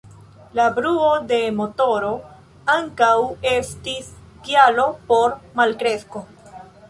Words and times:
La 0.59 0.63
bruo 0.77 1.09
de 1.31 1.37
motoro 1.57 2.09
ankaŭ 2.75 3.11
estis 3.53 4.09
kialo 4.47 4.87
por 5.11 5.37
malkresko. 5.61 6.25